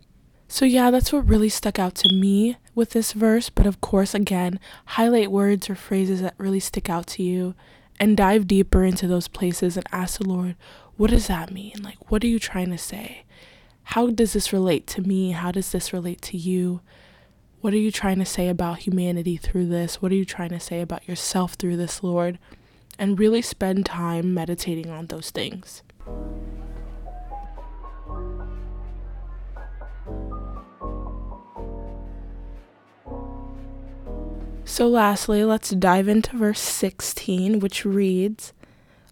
So, 0.48 0.64
yeah, 0.64 0.92
that's 0.92 1.12
what 1.12 1.28
really 1.28 1.50
stuck 1.50 1.80
out 1.80 1.96
to 1.96 2.14
me 2.14 2.58
with 2.76 2.92
this 2.92 3.14
verse. 3.14 3.50
But 3.50 3.66
of 3.66 3.82
course, 3.82 4.14
again, 4.14 4.60
highlight 4.86 5.32
words 5.32 5.70
or 5.70 5.76
phrases 5.76 6.22
that 6.22 6.36
really 6.38 6.60
stick 6.60 6.90
out 6.90 7.08
to 7.08 7.24
you 7.24 7.56
and 8.00 8.16
dive 8.16 8.48
deeper 8.48 8.84
into 8.84 9.08
those 9.08 9.28
places 9.28 9.76
and 9.76 9.86
ask 9.92 10.20
the 10.20 10.28
Lord, 10.28 10.56
what 10.98 11.10
does 11.10 11.28
that 11.28 11.52
mean? 11.52 11.74
Like, 11.82 12.12
what 12.12 12.24
are 12.24 12.28
you 12.28 12.40
trying 12.40 12.70
to 12.72 12.78
say? 12.78 13.24
How 13.84 14.08
does 14.08 14.34
this 14.34 14.54
relate 14.54 14.88
to 14.88 15.02
me? 15.02 15.32
How 15.32 15.52
does 15.52 15.72
this 15.72 15.94
relate 15.94 16.22
to 16.24 16.38
you? 16.38 16.82
What 17.62 17.74
are 17.74 17.78
you 17.78 17.92
trying 17.92 18.20
to 18.20 18.26
say 18.26 18.48
about 18.48 18.80
humanity 18.80 19.38
through 19.38 19.68
this? 19.68 20.02
What 20.02 20.12
are 20.12 20.16
you 20.16 20.26
trying 20.26 20.50
to 20.50 20.60
say 20.60 20.82
about 20.82 21.08
yourself 21.08 21.54
through 21.54 21.78
this, 21.78 22.04
Lord? 22.04 22.38
And 22.98 23.20
really 23.20 23.42
spend 23.42 23.86
time 23.86 24.34
meditating 24.34 24.90
on 24.90 25.08
those 25.08 25.32
things. 25.32 25.84
So, 34.68 34.88
lastly, 34.88 35.46
let's 35.46 35.70
dive 35.70 36.08
into 36.08 36.36
verse 36.36 36.60
16, 36.60 37.60
which 37.60 37.86
reads 37.86 38.52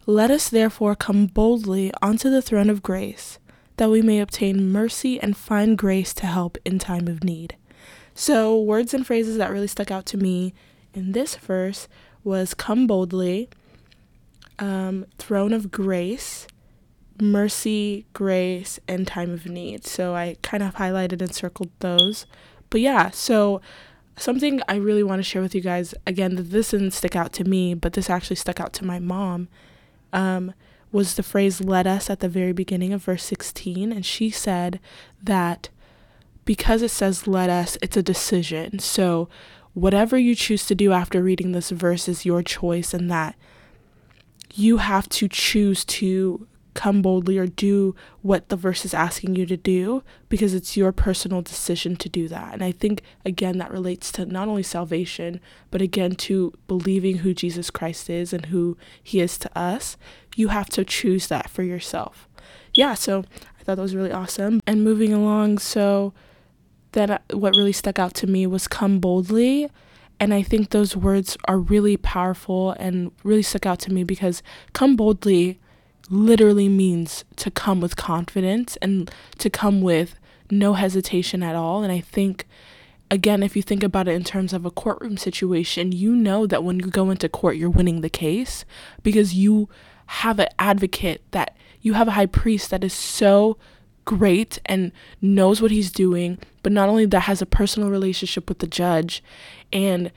Let 0.08 0.32
us 0.32 0.50
therefore 0.50 0.96
come 0.96 1.28
boldly 1.28 1.92
onto 2.02 2.32
the 2.32 2.42
throne 2.42 2.72
of 2.72 2.82
grace, 2.82 3.38
that 3.78 3.92
we 3.92 4.02
may 4.02 4.20
obtain 4.20 4.72
mercy 4.72 5.22
and 5.22 5.38
find 5.38 5.78
grace 5.78 6.12
to 6.16 6.26
help 6.26 6.58
in 6.66 6.80
time 6.80 7.08
of 7.08 7.24
need. 7.24 7.56
So, 8.16 8.60
words 8.60 8.96
and 8.96 9.06
phrases 9.06 9.38
that 9.38 9.52
really 9.52 9.68
stuck 9.68 9.92
out 9.92 10.08
to 10.08 10.18
me 10.18 10.56
in 10.96 11.12
this 11.12 11.36
verse 11.36 11.88
was 12.24 12.56
come 12.56 12.88
boldly, 12.88 13.48
um, 14.58 15.06
throne 15.20 15.54
of 15.54 15.70
grace, 15.70 16.48
mercy, 17.22 18.08
grace, 18.14 18.80
and 18.88 19.06
time 19.06 19.32
of 19.32 19.46
need. 19.46 19.86
So, 19.86 20.16
I 20.16 20.36
kind 20.42 20.64
of 20.64 20.76
highlighted 20.76 21.22
and 21.22 21.34
circled 21.34 21.70
those. 21.78 22.26
But 22.72 22.82
yeah, 22.82 23.12
so 23.12 23.62
something 24.16 24.62
I 24.68 24.76
really 24.76 25.04
want 25.04 25.20
to 25.20 25.24
share 25.24 25.42
with 25.42 25.56
you 25.56 25.62
guys 25.62 25.94
again 26.06 26.36
that 26.36 26.52
this 26.52 26.72
didn't 26.72 26.92
stick 26.92 27.16
out 27.16 27.34
to 27.34 27.44
me, 27.44 27.74
but 27.74 27.94
this 27.94 28.10
actually 28.10 28.36
stuck 28.36 28.60
out 28.60 28.74
to 28.74 28.86
my 28.86 29.00
mom. 29.00 29.48
Um, 30.12 30.54
was 30.92 31.16
the 31.16 31.24
phrase 31.24 31.60
"let 31.60 31.88
us" 31.88 32.10
at 32.10 32.20
the 32.20 32.30
very 32.30 32.54
beginning 32.54 32.94
of 32.94 33.04
verse 33.04 33.24
16, 33.24 33.92
and 33.92 34.06
she 34.06 34.30
said 34.30 34.80
that 35.22 35.70
because 36.46 36.82
it 36.82 36.92
says 36.92 37.28
"let 37.28 37.50
us," 37.50 37.78
it's 37.82 37.98
a 37.98 38.04
decision. 38.04 38.80
So 38.80 39.28
whatever 39.74 40.18
you 40.18 40.36
choose 40.36 40.66
to 40.68 40.76
do 40.76 40.92
after 40.92 41.24
reading 41.24 41.52
this 41.52 41.72
verse 41.72 42.08
is 42.08 42.26
your 42.26 42.44
choice, 42.44 42.94
and 42.94 43.10
that 43.10 43.36
you 44.54 44.78
have 44.78 45.10
to 45.10 45.28
choose 45.28 45.84
to 45.86 46.48
come 46.74 47.02
boldly 47.02 47.38
or 47.38 47.48
do 47.48 47.96
what 48.22 48.50
the 48.50 48.56
verse 48.56 48.86
is 48.86 48.94
asking 48.94 49.36
you 49.36 49.46
to 49.46 49.58
do 49.58 50.04
because 50.30 50.54
it's 50.54 50.76
your 50.76 50.92
personal 50.92 51.42
decision 51.42 51.96
to 51.98 52.10
do 52.10 52.28
that. 52.28 52.54
And 52.54 52.64
I 52.64 52.72
think, 52.72 53.04
again, 53.26 53.58
that 53.60 53.72
relates 53.72 54.12
to 54.14 54.26
not 54.26 54.48
only 54.48 54.64
salvation, 54.64 55.40
but 55.72 55.82
again 55.82 56.16
to 56.16 56.54
believing 56.68 57.18
who 57.20 57.34
Jesus 57.34 57.70
Christ 57.70 58.10
is 58.10 58.34
and 58.34 58.48
who 58.48 58.78
he 59.02 59.20
is 59.20 59.38
to 59.40 59.58
us. 59.58 59.98
You 60.36 60.50
have 60.50 60.70
to 60.72 60.84
choose 60.84 61.28
that 61.28 61.50
for 61.50 61.64
yourself. 61.64 62.28
Yeah, 62.74 62.96
so 62.96 63.24
I 63.60 63.64
thought 63.64 63.76
that 63.76 63.82
was 63.82 63.96
really 63.96 64.12
awesome. 64.12 64.62
And 64.66 64.84
moving 64.84 65.14
along, 65.14 65.60
so 65.60 66.14
then 66.94 67.12
uh, 67.12 67.20
what 67.32 67.56
really 67.56 67.74
stuck 67.74 68.00
out 68.00 68.14
to 68.16 68.28
me 68.28 68.48
was 68.48 68.68
come 68.68 69.00
boldly. 69.00 69.70
And 70.20 70.34
I 70.34 70.42
think 70.42 70.70
those 70.70 70.96
words 70.96 71.38
are 71.46 71.58
really 71.58 71.98
powerful 71.98 72.72
and 72.72 73.12
really 73.24 73.42
stuck 73.42 73.66
out 73.66 73.80
to 73.80 73.94
me 73.94 74.04
because 74.04 74.42
come 74.72 74.96
boldly 74.96 75.60
literally 76.10 76.70
means 76.70 77.24
to 77.38 77.52
come 77.52 77.82
with 77.82 77.96
confidence 77.96 78.78
and 78.78 79.12
to 79.38 79.50
come 79.50 79.82
with 79.82 80.16
no 80.52 80.74
hesitation 80.74 81.44
at 81.44 81.56
all. 81.56 81.84
And 81.84 81.92
I 81.92 82.00
think, 82.00 82.48
again, 83.10 83.44
if 83.44 83.56
you 83.56 83.62
think 83.62 83.84
about 83.84 84.08
it 84.08 84.14
in 84.14 84.24
terms 84.24 84.54
of 84.54 84.66
a 84.66 84.72
courtroom 84.72 85.18
situation, 85.18 85.92
you 85.92 86.16
know 86.16 86.46
that 86.48 86.64
when 86.64 86.80
you 86.80 86.88
go 86.88 87.10
into 87.10 87.30
court, 87.30 87.58
you're 87.58 87.70
winning 87.70 88.02
the 88.02 88.10
case 88.10 88.66
because 89.02 89.34
you 89.34 89.70
have 90.08 90.40
an 90.40 90.50
advocate 90.60 91.24
that 91.32 91.56
you 91.82 91.94
have 91.94 92.08
a 92.08 92.12
high 92.12 92.26
priest 92.26 92.70
that 92.70 92.84
is 92.84 92.94
so 92.94 93.58
great 94.06 94.60
and 94.66 94.92
knows 95.22 95.62
what 95.62 95.72
he's 95.72 95.92
doing, 95.92 96.38
but 96.62 96.72
not 96.72 96.90
only 96.90 97.06
that 97.06 97.22
has 97.22 97.42
a 97.42 97.46
personal 97.46 97.90
relationship 97.90 98.50
with 98.50 98.60
the 98.60 98.68
judge 98.68 99.24
and 99.72 100.12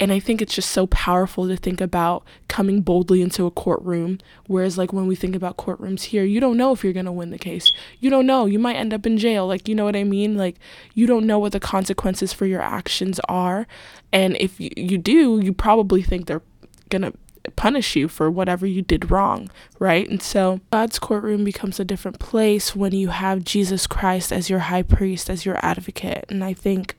and 0.00 0.12
I 0.12 0.20
think 0.20 0.40
it's 0.40 0.54
just 0.54 0.70
so 0.70 0.86
powerful 0.86 1.48
to 1.48 1.56
think 1.56 1.80
about 1.80 2.24
coming 2.46 2.82
boldly 2.82 3.20
into 3.20 3.46
a 3.46 3.50
courtroom. 3.50 4.18
Whereas, 4.46 4.78
like, 4.78 4.92
when 4.92 5.08
we 5.08 5.16
think 5.16 5.34
about 5.34 5.56
courtrooms 5.56 6.02
here, 6.02 6.24
you 6.24 6.38
don't 6.38 6.56
know 6.56 6.72
if 6.72 6.84
you're 6.84 6.92
going 6.92 7.06
to 7.06 7.12
win 7.12 7.30
the 7.30 7.38
case. 7.38 7.72
You 7.98 8.08
don't 8.08 8.26
know. 8.26 8.46
You 8.46 8.60
might 8.60 8.76
end 8.76 8.94
up 8.94 9.06
in 9.06 9.18
jail. 9.18 9.46
Like, 9.46 9.66
you 9.66 9.74
know 9.74 9.84
what 9.84 9.96
I 9.96 10.04
mean? 10.04 10.36
Like, 10.36 10.56
you 10.94 11.06
don't 11.06 11.26
know 11.26 11.40
what 11.40 11.52
the 11.52 11.60
consequences 11.60 12.32
for 12.32 12.46
your 12.46 12.62
actions 12.62 13.18
are. 13.28 13.66
And 14.12 14.36
if 14.38 14.60
you, 14.60 14.70
you 14.76 14.98
do, 14.98 15.40
you 15.40 15.52
probably 15.52 16.02
think 16.02 16.26
they're 16.26 16.42
going 16.90 17.02
to 17.02 17.12
punish 17.56 17.96
you 17.96 18.06
for 18.06 18.30
whatever 18.30 18.66
you 18.66 18.82
did 18.82 19.10
wrong, 19.10 19.50
right? 19.80 20.08
And 20.08 20.22
so 20.22 20.60
God's 20.70 20.98
courtroom 21.00 21.42
becomes 21.44 21.80
a 21.80 21.84
different 21.84 22.20
place 22.20 22.76
when 22.76 22.92
you 22.92 23.08
have 23.08 23.42
Jesus 23.42 23.86
Christ 23.88 24.32
as 24.32 24.48
your 24.48 24.60
high 24.60 24.82
priest, 24.82 25.28
as 25.28 25.44
your 25.44 25.58
advocate. 25.64 26.24
And 26.28 26.44
I 26.44 26.52
think, 26.52 26.94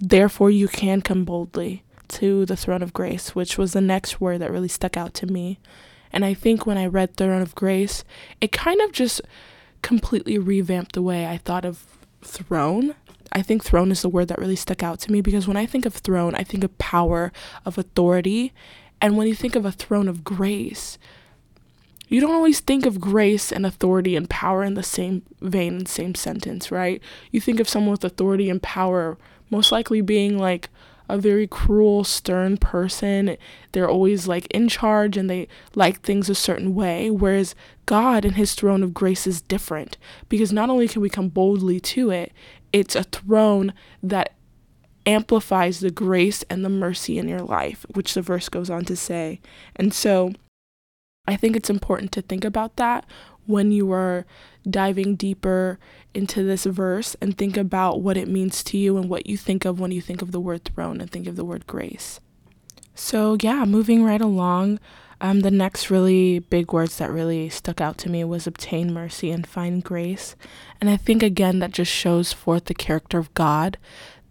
therefore, 0.00 0.50
you 0.50 0.66
can 0.66 1.02
come 1.02 1.24
boldly 1.24 1.84
to 2.12 2.46
the 2.46 2.56
throne 2.56 2.82
of 2.82 2.92
grace, 2.92 3.34
which 3.34 3.58
was 3.58 3.72
the 3.72 3.80
next 3.80 4.20
word 4.20 4.38
that 4.38 4.50
really 4.50 4.68
stuck 4.68 4.96
out 4.96 5.14
to 5.14 5.26
me. 5.26 5.58
And 6.12 6.24
I 6.24 6.34
think 6.34 6.66
when 6.66 6.78
I 6.78 6.86
read 6.86 7.16
throne 7.16 7.42
of 7.42 7.54
grace, 7.54 8.04
it 8.40 8.52
kind 8.52 8.80
of 8.80 8.92
just 8.92 9.20
completely 9.80 10.38
revamped 10.38 10.94
the 10.94 11.02
way 11.02 11.26
I 11.26 11.38
thought 11.38 11.64
of 11.64 11.86
throne. 12.22 12.94
I 13.32 13.42
think 13.42 13.64
throne 13.64 13.90
is 13.90 14.02
the 14.02 14.08
word 14.08 14.28
that 14.28 14.38
really 14.38 14.56
stuck 14.56 14.82
out 14.82 15.00
to 15.00 15.12
me 15.12 15.20
because 15.20 15.48
when 15.48 15.56
I 15.56 15.66
think 15.66 15.86
of 15.86 15.94
throne, 15.94 16.34
I 16.34 16.44
think 16.44 16.64
of 16.64 16.76
power, 16.78 17.32
of 17.64 17.78
authority. 17.78 18.52
And 19.00 19.16
when 19.16 19.26
you 19.26 19.34
think 19.34 19.56
of 19.56 19.64
a 19.64 19.72
throne 19.72 20.06
of 20.06 20.22
grace, 20.22 20.98
you 22.08 22.20
don't 22.20 22.34
always 22.34 22.60
think 22.60 22.84
of 22.84 23.00
grace 23.00 23.50
and 23.50 23.64
authority 23.64 24.16
and 24.16 24.28
power 24.28 24.62
in 24.62 24.74
the 24.74 24.82
same 24.82 25.22
vein 25.40 25.76
and 25.76 25.88
same 25.88 26.14
sentence, 26.14 26.70
right? 26.70 27.00
You 27.30 27.40
think 27.40 27.58
of 27.58 27.70
someone 27.70 27.92
with 27.92 28.04
authority 28.04 28.50
and 28.50 28.62
power 28.62 29.16
most 29.48 29.72
likely 29.72 30.02
being 30.02 30.38
like 30.38 30.68
a 31.08 31.18
very 31.18 31.46
cruel, 31.46 32.04
stern 32.04 32.56
person. 32.56 33.36
They're 33.72 33.88
always 33.88 34.26
like 34.26 34.46
in 34.46 34.68
charge 34.68 35.16
and 35.16 35.28
they 35.28 35.48
like 35.74 36.00
things 36.00 36.28
a 36.28 36.34
certain 36.34 36.74
way. 36.74 37.10
Whereas 37.10 37.54
God 37.86 38.24
and 38.24 38.36
his 38.36 38.54
throne 38.54 38.82
of 38.82 38.94
grace 38.94 39.26
is 39.26 39.40
different 39.40 39.98
because 40.28 40.52
not 40.52 40.70
only 40.70 40.88
can 40.88 41.02
we 41.02 41.08
come 41.08 41.28
boldly 41.28 41.80
to 41.80 42.10
it, 42.10 42.32
it's 42.72 42.96
a 42.96 43.04
throne 43.04 43.72
that 44.02 44.34
amplifies 45.04 45.80
the 45.80 45.90
grace 45.90 46.44
and 46.48 46.64
the 46.64 46.68
mercy 46.68 47.18
in 47.18 47.28
your 47.28 47.40
life, 47.40 47.84
which 47.94 48.14
the 48.14 48.22
verse 48.22 48.48
goes 48.48 48.70
on 48.70 48.84
to 48.84 48.96
say. 48.96 49.40
And 49.76 49.92
so 49.92 50.32
I 51.26 51.36
think 51.36 51.54
it's 51.56 51.70
important 51.70 52.10
to 52.12 52.22
think 52.22 52.44
about 52.44 52.76
that 52.76 53.06
when 53.46 53.70
you 53.72 53.92
are 53.92 54.24
diving 54.68 55.16
deeper 55.16 55.78
into 56.14 56.42
this 56.42 56.64
verse 56.64 57.16
and 57.20 57.36
think 57.36 57.56
about 57.56 58.00
what 58.00 58.16
it 58.16 58.28
means 58.28 58.62
to 58.64 58.78
you 58.78 58.96
and 58.96 59.08
what 59.08 59.26
you 59.26 59.36
think 59.36 59.64
of 59.64 59.80
when 59.80 59.90
you 59.92 60.00
think 60.00 60.22
of 60.22 60.32
the 60.32 60.40
word 60.40 60.64
throne 60.64 61.00
and 61.00 61.10
think 61.10 61.26
of 61.26 61.36
the 61.36 61.44
word 61.44 61.66
grace. 61.66 62.20
So, 62.94 63.36
yeah, 63.40 63.64
moving 63.64 64.04
right 64.04 64.20
along, 64.20 64.78
um, 65.20 65.40
the 65.40 65.50
next 65.50 65.90
really 65.90 66.40
big 66.40 66.72
words 66.72 66.98
that 66.98 67.10
really 67.10 67.48
stuck 67.48 67.80
out 67.80 67.96
to 67.98 68.10
me 68.10 68.24
was 68.24 68.46
obtain 68.46 68.92
mercy 68.92 69.30
and 69.30 69.46
find 69.46 69.82
grace. 69.82 70.34
And 70.80 70.90
I 70.90 70.96
think, 70.96 71.22
again, 71.22 71.60
that 71.60 71.70
just 71.70 71.92
shows 71.92 72.32
forth 72.32 72.64
the 72.64 72.74
character 72.74 73.18
of 73.18 73.32
God 73.34 73.78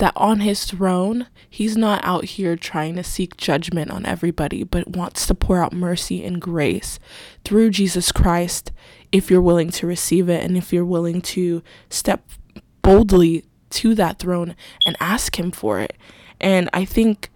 that 0.01 0.13
on 0.15 0.39
his 0.39 0.65
throne, 0.65 1.27
he's 1.47 1.77
not 1.77 2.03
out 2.03 2.25
here 2.25 2.55
trying 2.55 2.95
to 2.95 3.03
seek 3.03 3.37
judgment 3.37 3.91
on 3.91 4.03
everybody, 4.03 4.63
but 4.63 4.87
wants 4.87 5.27
to 5.27 5.35
pour 5.35 5.63
out 5.63 5.73
mercy 5.73 6.25
and 6.25 6.41
grace 6.41 6.97
through 7.45 7.69
Jesus 7.69 8.11
Christ 8.11 8.71
if 9.11 9.29
you're 9.29 9.43
willing 9.43 9.69
to 9.69 9.85
receive 9.85 10.27
it 10.27 10.43
and 10.43 10.57
if 10.57 10.73
you're 10.73 10.83
willing 10.83 11.21
to 11.21 11.61
step 11.91 12.27
boldly 12.81 13.45
to 13.69 13.93
that 13.93 14.17
throne 14.17 14.55
and 14.87 14.97
ask 14.99 15.37
him 15.37 15.51
for 15.51 15.79
it. 15.79 15.95
And 16.39 16.67
I 16.73 16.83
think 16.83 17.29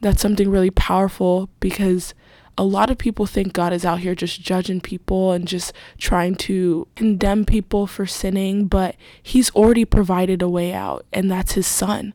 that's 0.00 0.20
something 0.20 0.50
really 0.50 0.70
powerful 0.70 1.48
because 1.60 2.12
a 2.58 2.64
lot 2.64 2.90
of 2.90 2.98
people 2.98 3.24
think 3.24 3.52
God 3.52 3.72
is 3.72 3.84
out 3.84 4.00
here 4.00 4.16
just 4.16 4.42
judging 4.42 4.80
people 4.80 5.30
and 5.30 5.46
just 5.46 5.72
trying 5.96 6.34
to 6.34 6.88
condemn 6.96 7.44
people 7.44 7.86
for 7.86 8.04
sinning, 8.04 8.66
but 8.66 8.96
He's 9.22 9.50
already 9.52 9.84
provided 9.84 10.42
a 10.42 10.48
way 10.48 10.74
out, 10.74 11.06
and 11.12 11.30
that's 11.30 11.52
His 11.52 11.68
Son. 11.68 12.14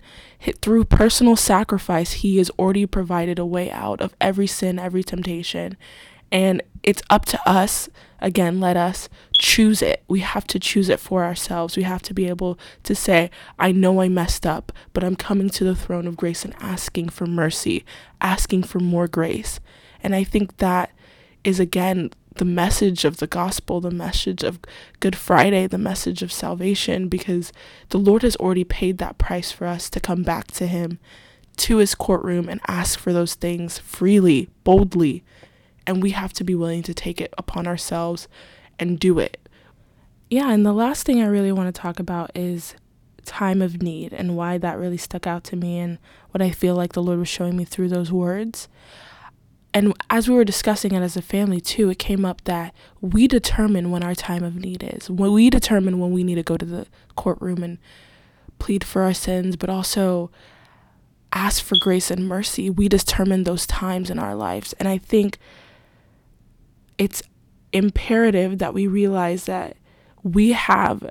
Through 0.61 0.83
personal 0.85 1.37
sacrifice, 1.37 2.11
He 2.13 2.37
has 2.37 2.49
already 2.59 2.85
provided 2.85 3.39
a 3.39 3.45
way 3.45 3.71
out 3.71 4.01
of 4.01 4.13
every 4.19 4.45
sin, 4.45 4.77
every 4.77 5.01
temptation. 5.01 5.77
And 6.29 6.61
it's 6.81 7.01
up 7.09 7.23
to 7.27 7.49
us, 7.49 7.87
again, 8.19 8.59
let 8.59 8.75
us 8.75 9.07
choose 9.37 9.81
it. 9.81 10.03
We 10.09 10.19
have 10.19 10.45
to 10.47 10.59
choose 10.59 10.89
it 10.89 10.99
for 10.99 11.23
ourselves. 11.23 11.77
We 11.77 11.83
have 11.83 12.01
to 12.01 12.13
be 12.13 12.27
able 12.27 12.59
to 12.83 12.93
say, 12.93 13.31
I 13.57 13.71
know 13.71 14.01
I 14.01 14.09
messed 14.09 14.45
up, 14.45 14.73
but 14.91 15.05
I'm 15.05 15.15
coming 15.15 15.49
to 15.51 15.63
the 15.63 15.75
throne 15.75 16.05
of 16.05 16.17
grace 16.17 16.43
and 16.43 16.55
asking 16.59 17.09
for 17.09 17.27
mercy, 17.27 17.85
asking 18.19 18.63
for 18.63 18.79
more 18.79 19.07
grace. 19.07 19.61
And 20.03 20.13
I 20.13 20.23
think 20.23 20.57
that 20.57 20.91
is 21.43 21.59
again 21.59 22.11
the 22.35 22.45
message 22.45 23.05
of 23.05 23.17
the 23.17 23.27
gospel, 23.27 23.79
the 23.79 23.91
message 23.91 24.43
of 24.43 24.59
Good 24.99 25.15
Friday, 25.15 25.67
the 25.67 25.77
message 25.77 26.21
of 26.21 26.31
salvation, 26.31 27.07
because 27.07 27.51
the 27.89 27.99
Lord 27.99 28.23
has 28.23 28.35
already 28.37 28.63
paid 28.63 28.97
that 28.97 29.17
price 29.17 29.51
for 29.51 29.67
us 29.67 29.89
to 29.91 29.99
come 29.99 30.23
back 30.23 30.47
to 30.51 30.67
Him, 30.67 30.99
to 31.57 31.77
His 31.77 31.95
courtroom, 31.95 32.49
and 32.49 32.59
ask 32.67 32.97
for 32.97 33.13
those 33.13 33.35
things 33.35 33.77
freely, 33.77 34.49
boldly. 34.63 35.23
And 35.85 36.01
we 36.01 36.11
have 36.11 36.33
to 36.33 36.43
be 36.43 36.55
willing 36.55 36.81
to 36.83 36.93
take 36.93 37.21
it 37.21 37.33
upon 37.37 37.67
ourselves 37.67 38.27
and 38.79 38.99
do 38.99 39.19
it. 39.19 39.37
Yeah, 40.29 40.51
and 40.51 40.65
the 40.65 40.73
last 40.73 41.05
thing 41.05 41.21
I 41.21 41.27
really 41.27 41.51
want 41.51 41.73
to 41.73 41.81
talk 41.81 41.99
about 41.99 42.31
is 42.33 42.73
time 43.25 43.61
of 43.61 43.81
need 43.81 44.11
and 44.11 44.35
why 44.35 44.57
that 44.57 44.77
really 44.77 44.97
stuck 44.97 45.27
out 45.27 45.43
to 45.45 45.55
me 45.55 45.79
and 45.79 45.97
what 46.31 46.41
I 46.41 46.51
feel 46.51 46.75
like 46.75 46.93
the 46.93 47.03
Lord 47.03 47.19
was 47.19 47.29
showing 47.29 47.55
me 47.55 47.63
through 47.63 47.89
those 47.89 48.11
words 48.11 48.67
and 49.73 49.93
as 50.09 50.29
we 50.29 50.35
were 50.35 50.45
discussing 50.45 50.93
it 50.93 51.01
as 51.01 51.17
a 51.17 51.21
family 51.21 51.59
too, 51.59 51.89
it 51.89 51.97
came 51.97 52.25
up 52.25 52.43
that 52.43 52.73
we 53.01 53.27
determine 53.27 53.89
when 53.89 54.03
our 54.03 54.13
time 54.13 54.43
of 54.43 54.55
need 54.55 54.83
is. 54.83 55.09
When 55.09 55.31
we 55.31 55.49
determine 55.49 55.99
when 55.99 56.11
we 56.11 56.23
need 56.23 56.35
to 56.35 56.43
go 56.43 56.57
to 56.57 56.65
the 56.65 56.87
courtroom 57.15 57.63
and 57.63 57.79
plead 58.59 58.83
for 58.83 59.01
our 59.01 59.13
sins, 59.13 59.55
but 59.55 59.69
also 59.69 60.29
ask 61.33 61.63
for 61.63 61.77
grace 61.79 62.11
and 62.11 62.27
mercy. 62.27 62.69
We 62.69 62.87
determine 62.87 63.43
those 63.43 63.65
times 63.65 64.09
in 64.09 64.19
our 64.19 64.35
lives. 64.35 64.73
And 64.73 64.87
I 64.87 64.99
think 64.99 65.39
it's 66.97 67.23
imperative 67.71 68.59
that 68.59 68.73
we 68.73 68.85
realize 68.85 69.45
that 69.45 69.77
we 70.21 70.51
have 70.51 71.09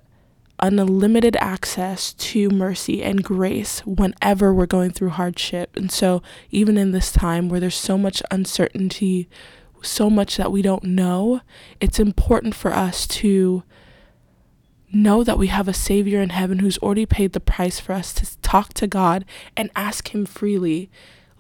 unlimited 0.63 1.37
access 1.41 2.15
to 2.15 2.49
mercy 2.49 3.03
and 3.03 3.25
grace 3.25 3.81
whenever 3.81 4.55
we're 4.55 4.65
going 4.65 4.93
through 4.93 5.11
hardship. 5.11 5.77
And 5.77 5.91
so, 5.91 6.23
even 6.51 6.79
in 6.79 6.93
this 6.93 7.11
time 7.11 7.49
where 7.49 7.61
there's 7.61 7.75
so 7.75 7.99
much 7.99 8.23
uncertainty, 8.31 9.29
so 9.83 10.09
much 10.09 10.37
that 10.37 10.53
we 10.53 10.63
don't 10.63 10.85
know, 10.85 11.41
it's 11.81 11.99
important 11.99 12.55
for 12.55 12.73
us 12.73 13.07
to 13.09 13.65
know 14.93 15.25
that 15.25 15.39
we 15.39 15.49
have 15.49 15.67
a 15.67 15.75
Savior 15.75 16.21
in 16.21 16.31
heaven 16.31 16.61
who's 16.61 16.79
already 16.79 17.07
paid 17.07 17.33
the 17.33 17.41
price 17.41 17.81
for 17.81 17.93
us 17.93 18.13
to 18.15 18.39
talk 18.41 18.73
to 18.75 18.87
God 18.87 19.25
and 19.57 19.71
ask 19.75 20.15
Him 20.15 20.25
freely, 20.25 20.91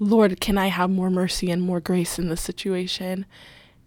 Lord, 0.01 0.40
can 0.40 0.59
I 0.59 0.66
have 0.66 0.90
more 0.90 1.11
mercy 1.11 1.51
and 1.51 1.62
more 1.62 1.81
grace 1.81 2.18
in 2.18 2.29
this 2.29 2.40
situation? 2.40 3.25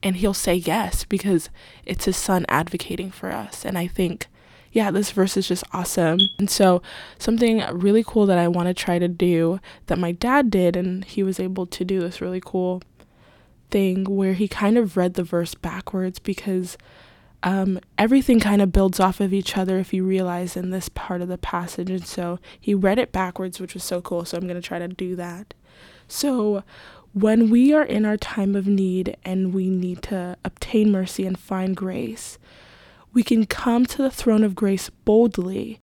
And 0.01 0.15
He'll 0.15 0.33
say 0.33 0.55
yes 0.55 1.03
because 1.03 1.49
it's 1.83 2.05
His 2.05 2.15
Son 2.15 2.45
advocating 2.47 3.11
for 3.11 3.31
us. 3.31 3.65
And 3.65 3.77
I 3.77 3.87
think 3.87 4.27
yeah, 4.75 4.91
this 4.91 5.11
verse 5.11 5.37
is 5.37 5.47
just 5.47 5.63
awesome. 5.71 6.19
And 6.37 6.49
so, 6.49 6.81
something 7.17 7.63
really 7.71 8.03
cool 8.05 8.25
that 8.25 8.37
I 8.37 8.49
want 8.49 8.67
to 8.67 8.73
try 8.73 8.99
to 8.99 9.07
do 9.07 9.61
that 9.85 9.97
my 9.97 10.11
dad 10.11 10.51
did, 10.51 10.75
and 10.75 11.05
he 11.05 11.23
was 11.23 11.39
able 11.39 11.65
to 11.67 11.85
do 11.85 12.01
this 12.01 12.19
really 12.19 12.41
cool 12.43 12.83
thing 13.71 14.03
where 14.03 14.33
he 14.33 14.49
kind 14.49 14.77
of 14.77 14.97
read 14.97 15.13
the 15.13 15.23
verse 15.23 15.55
backwards 15.55 16.19
because 16.19 16.77
um, 17.41 17.79
everything 17.97 18.41
kind 18.41 18.61
of 18.61 18.73
builds 18.73 18.99
off 18.99 19.21
of 19.21 19.33
each 19.33 19.55
other 19.55 19.79
if 19.79 19.93
you 19.93 20.03
realize 20.03 20.57
in 20.57 20.71
this 20.71 20.89
part 20.89 21.21
of 21.21 21.29
the 21.29 21.37
passage. 21.37 21.89
And 21.89 22.05
so 22.05 22.39
he 22.59 22.73
read 22.73 22.99
it 22.99 23.13
backwards, 23.13 23.61
which 23.61 23.75
was 23.75 23.83
so 23.85 24.01
cool. 24.01 24.25
So 24.25 24.37
I'm 24.37 24.43
going 24.43 24.61
to 24.61 24.67
try 24.67 24.79
to 24.79 24.89
do 24.89 25.15
that. 25.15 25.53
So 26.09 26.65
when 27.13 27.49
we 27.49 27.71
are 27.71 27.85
in 27.85 28.03
our 28.03 28.17
time 28.17 28.57
of 28.57 28.67
need 28.67 29.15
and 29.23 29.53
we 29.53 29.69
need 29.69 30.01
to 30.03 30.35
obtain 30.43 30.91
mercy 30.91 31.25
and 31.25 31.39
find 31.39 31.77
grace, 31.77 32.37
we 33.15 33.23
can 33.23 33.45
come 33.45 33.85
to 33.85 34.01
the 34.03 34.11
throne 34.11 34.43
of 34.43 34.53
grace 34.53 34.89
boldly 34.89 35.79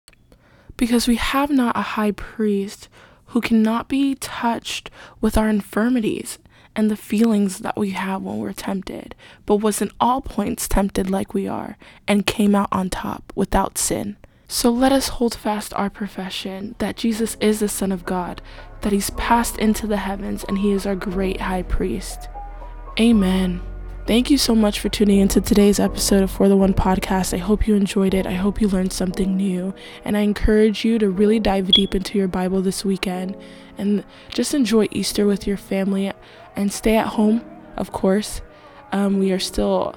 because 0.75 1.07
we 1.07 1.15
have 1.15 1.51
not 1.51 1.77
a 1.77 1.93
high 1.93 2.11
priest 2.11 2.89
who 3.27 3.39
cannot 3.39 3.87
be 3.87 4.15
touched 4.15 4.89
with 5.21 5.37
our 5.37 5.47
infirmities 5.47 6.39
and 6.75 6.89
the 6.89 6.97
feelings 6.97 7.59
that 7.59 7.77
we 7.77 7.91
have 7.91 8.23
when 8.23 8.39
we're 8.39 8.51
tempted, 8.51 9.13
but 9.45 9.57
was 9.57 9.81
in 9.81 9.91
all 9.99 10.21
points 10.21 10.67
tempted 10.67 11.09
like 11.09 11.33
we 11.33 11.47
are, 11.47 11.77
and 12.07 12.25
came 12.25 12.55
out 12.55 12.69
on 12.71 12.89
top 12.89 13.31
without 13.35 13.77
sin. 13.77 14.17
So 14.47 14.71
let 14.71 14.91
us 14.91 15.09
hold 15.09 15.35
fast 15.35 15.73
our 15.75 15.89
profession 15.89 16.73
that 16.79 16.95
Jesus 16.95 17.37
is 17.39 17.59
the 17.59 17.69
Son 17.69 17.91
of 17.91 18.05
God, 18.05 18.41
that 18.81 18.93
He's 18.93 19.11
passed 19.11 19.57
into 19.57 19.85
the 19.85 19.97
heavens, 19.97 20.43
and 20.45 20.59
He 20.59 20.71
is 20.71 20.87
our 20.87 20.95
great 20.95 21.41
high 21.41 21.63
priest. 21.63 22.27
Amen. 22.99 23.61
Thank 24.09 24.31
you 24.31 24.39
so 24.39 24.55
much 24.55 24.79
for 24.79 24.89
tuning 24.89 25.19
into 25.19 25.39
today's 25.39 25.79
episode 25.79 26.23
of 26.23 26.31
For 26.31 26.49
the 26.49 26.57
One 26.57 26.73
podcast. 26.73 27.31
I 27.31 27.37
hope 27.37 27.67
you 27.67 27.75
enjoyed 27.75 28.15
it. 28.15 28.25
I 28.25 28.33
hope 28.33 28.59
you 28.59 28.67
learned 28.67 28.91
something 28.91 29.37
new. 29.37 29.71
And 30.03 30.17
I 30.17 30.21
encourage 30.21 30.83
you 30.83 30.97
to 30.97 31.11
really 31.11 31.39
dive 31.39 31.71
deep 31.71 31.93
into 31.93 32.17
your 32.17 32.27
Bible 32.27 32.63
this 32.63 32.83
weekend 32.83 33.37
and 33.77 34.03
just 34.29 34.55
enjoy 34.55 34.87
Easter 34.89 35.27
with 35.27 35.45
your 35.45 35.57
family 35.57 36.11
and 36.55 36.73
stay 36.73 36.97
at 36.97 37.05
home, 37.05 37.45
of 37.77 37.91
course. 37.91 38.41
Um, 38.91 39.19
we 39.19 39.31
are 39.31 39.37
still 39.37 39.93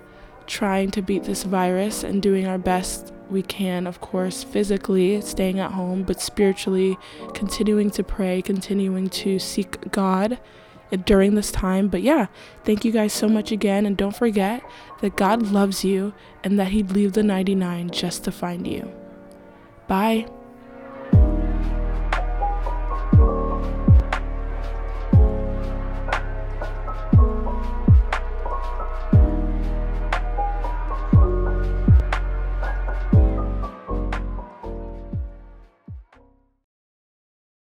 trying 0.47 0.91
to 0.91 1.01
beat 1.01 1.25
this 1.25 1.45
virus 1.45 2.05
and 2.05 2.21
doing 2.21 2.47
our 2.47 2.59
best 2.59 3.15
we 3.31 3.41
can, 3.41 3.87
of 3.87 4.03
course, 4.03 4.45
physically 4.45 5.23
staying 5.23 5.59
at 5.59 5.73
home, 5.73 6.03
but 6.03 6.21
spiritually 6.21 6.99
continuing 7.33 7.89
to 7.93 8.05
pray, 8.05 8.43
continuing 8.43 9.09
to 9.09 9.39
seek 9.39 9.91
God 9.91 10.39
during 11.05 11.35
this 11.35 11.51
time. 11.51 11.89
But 11.89 12.03
yeah, 12.03 12.27
thank 12.65 12.85
you 12.85 12.93
guys 12.93 13.13
so 13.13 13.29
much 13.29 13.53
again. 13.53 13.87
And 13.87 13.97
don't 13.97 14.17
forget 14.17 14.63
that 15.01 15.17
God 15.17 15.43
loves 15.43 15.85
you 15.85 16.15
and 16.45 16.59
that 16.59 16.69
He'd 16.69 16.91
leave 16.91 17.13
the 17.13 17.23
99 17.23 17.91
just 17.91 18.25
to 18.25 18.33
find 18.33 18.67
you. 18.67 18.93
Bye. 19.89 20.27